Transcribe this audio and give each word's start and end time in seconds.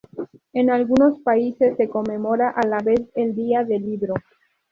En 0.53 0.71
algunos 0.71 1.19
países 1.19 1.77
se 1.77 1.87
conmemora 1.87 2.49
a 2.49 2.65
la 2.65 2.79
vez 2.79 3.01
el 3.13 3.35
Día 3.35 3.63
del 3.63 3.85
Libro. 3.85 4.15